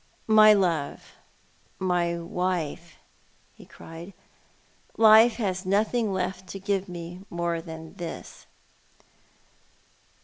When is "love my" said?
0.59-2.17